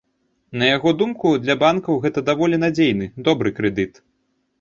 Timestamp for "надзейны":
2.63-3.11